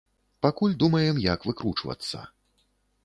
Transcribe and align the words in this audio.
Пакуль 0.45 0.73
думаем, 0.83 1.21
як 1.25 1.45
выкручвацца. 1.51 2.27